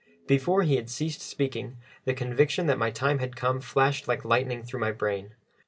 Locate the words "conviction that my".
2.15-2.89